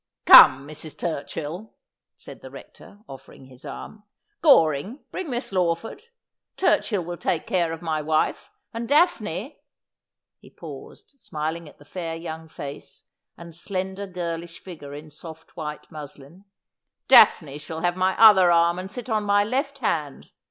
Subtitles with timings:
[0.25, 0.97] 'Come, Mrs.
[0.97, 1.73] Turchill,'
[2.15, 4.01] said the Rector, offering his arm.'
[4.41, 6.01] Goring, bring Miss Lawford;
[6.57, 9.59] Turchill will take care of my wife; and Daphne
[10.41, 13.03] '—he paused, smiling at the fair young face
[13.37, 16.45] and slender girlish figure in soft white muslin
[17.07, 20.31] —'Daphne shall have my other arm, and sit on my left hand.